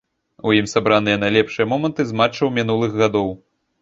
У 0.47 0.53
ім 0.59 0.69
сабраныя 0.71 1.19
найлепшыя 1.23 1.67
моманты 1.73 2.01
з 2.13 2.21
матчаў 2.23 2.47
мінулых 2.59 2.97
гадоў. 3.03 3.29